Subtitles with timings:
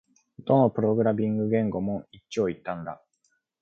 [0.39, 3.03] どのプログラミング言語も一長一短だ